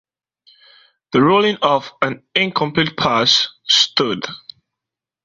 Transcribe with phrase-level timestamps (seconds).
[1.13, 4.25] The ruling of an incomplete pass stood.